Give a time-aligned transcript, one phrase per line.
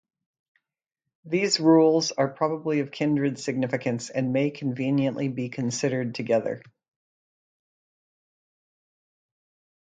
[1.25, 6.63] These rules are probably of kindred significance, and may conveniently be considered together.